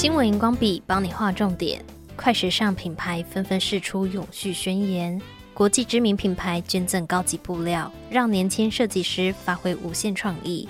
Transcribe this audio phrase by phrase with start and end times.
[0.00, 1.84] 新闻荧光笔帮你画重点，
[2.16, 5.20] 快时尚品牌纷纷释出永续宣言，
[5.52, 10.66] 国际知名品牌捐赠高级布料，让年轻设计师发挥无限创意。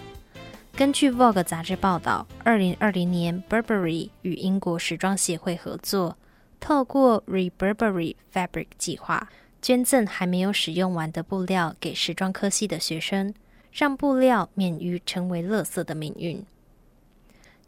[0.75, 6.17] 根据 Vogue 杂志报道，二零二零年 Burberry 与英国时装协会合作，
[6.59, 9.29] 透过 Reburberry Fabric 计划，
[9.63, 13.33] 捐赠还没有使用完的布料给时装科系的学生，
[13.71, 16.45] 让布料免于成为垃圾的命运。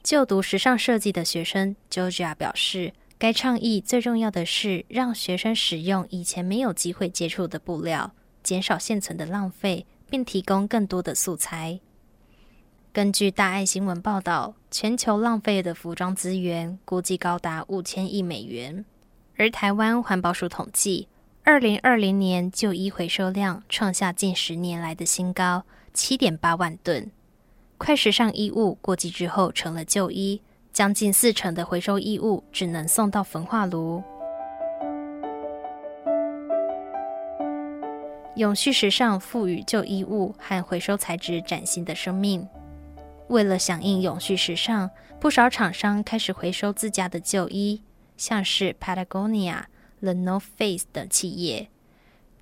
[0.03, 11.79] 就读时尚设计的学生 Georgia 表示，该倡议最重要的是让学生使用以前没有机会接触的布料，减少现存的浪费，并提供更多的素材。
[12.93, 18.85] 根据大爱新闻报道，全球浪费的服装资源估计高达五千亿美元，
[19.37, 21.07] 而台湾环保署统计，
[21.45, 25.65] 二零二零年旧衣回收量创下近十年来的新高，
[25.95, 27.11] 七点八万吨。
[27.85, 30.41] 快时尚衣物过季之后成了旧衣，
[30.73, 34.01] 将近四成的回收衣物只能送到焚化炉。
[38.37, 42.47] 永续时尚赋予旧衣物和回收材质崭新的生命。
[43.27, 47.83] 为了响应永续时尚，不少厂商开始回收自家的旧衣，
[48.17, 49.65] 像是 Patagonia、
[49.99, 51.67] The North Face 等企业。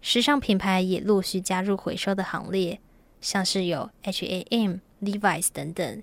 [0.02, 2.78] 时尚品牌也陆续加入回收的行列，
[3.22, 4.76] 像是有 H A M。
[5.02, 6.02] Levi's 等等，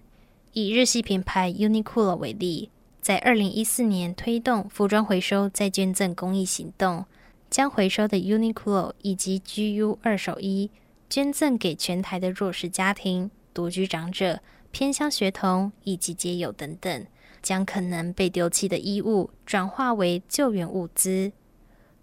[0.54, 7.06] 以日系品牌 Uniqlo 为例，在二零一四年推动服装回收再捐赠公益行动，
[7.50, 10.72] 将回收的 Uniqlo 以及 GU 二手衣
[11.10, 17.06] 捐赠给全台的弱势家庭、独居长者、偏乡学童以及街友等等，
[17.42, 21.32] 将可能被丢弃的衣物转化为救援物资。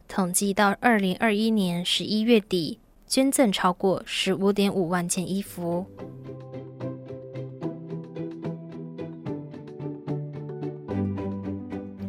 [0.06, 5.86] 统计到二零二一年十一月底，捐赠超过十五点五万件衣服。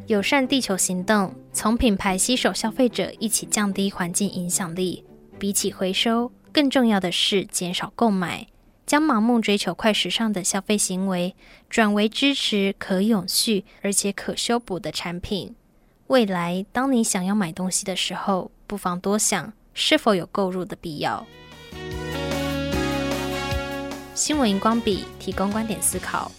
[0.08, 5.04] 友善地球行动，从品牌携手消费者一起降低环境影响力。
[5.40, 8.46] 比起回收，更重要的是减少购买，
[8.86, 11.36] 将盲目追求快时尚的消费行为
[11.72, 15.56] 转为支持可永续而且可修补的产品。
[16.06, 21.26] 未来，当你想要买东西的时候，不妨多想是否有购入的必要。
[24.14, 26.32] 新闻荧光笔提供观点思考。